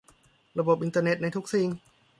[0.59, 1.69] ระบบอินเทอร์เน็ตในทุกสิ่ง